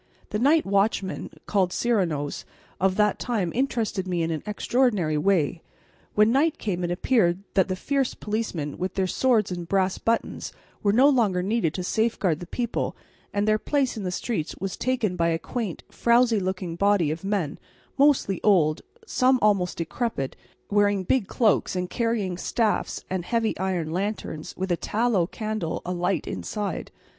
The 0.31 0.39
night 0.39 0.65
watchmen, 0.65 1.29
called 1.45 1.71
Serenos, 1.71 2.43
of 2.79 2.95
that 2.95 3.19
time 3.19 3.51
interested 3.53 4.07
me 4.07 4.23
in 4.23 4.31
an 4.31 4.41
extraordinary 4.47 5.15
way. 5.15 5.61
When 6.15 6.31
night 6.31 6.57
came 6.57 6.83
it 6.83 6.89
appeared 6.89 7.43
that 7.53 7.67
the 7.67 7.75
fierce 7.75 8.15
policemen, 8.15 8.79
with 8.79 8.95
their 8.95 9.05
swords 9.05 9.51
and 9.51 9.67
brass 9.67 9.99
buttons, 9.99 10.53
were 10.81 10.91
no 10.91 11.07
longer 11.07 11.43
needed 11.43 11.75
to 11.75 11.83
safeguard 11.83 12.39
the 12.39 12.47
people, 12.47 12.95
and 13.31 13.47
their 13.47 13.59
place 13.59 13.95
in 13.95 14.01
the 14.01 14.09
streets 14.09 14.55
was 14.59 14.75
taken 14.75 15.15
by 15.15 15.27
a 15.29 15.37
quaint, 15.37 15.83
frowsy 15.91 16.39
looking 16.39 16.75
body 16.75 17.11
of 17.11 17.23
men, 17.23 17.59
mostly 17.95 18.41
old, 18.43 18.81
some 19.05 19.37
almost 19.39 19.77
decrepit, 19.77 20.35
wearing 20.71 21.03
big 21.03 21.27
cloaks 21.27 21.75
and 21.75 21.91
carrying 21.91 22.39
staffs 22.39 23.05
and 23.07 23.23
heavy 23.23 23.55
iron 23.59 23.91
lanterns 23.91 24.55
with 24.57 24.71
a 24.71 24.77
tallow 24.77 25.27
candle 25.27 25.79
alight 25.85 26.25
inside. 26.25 26.89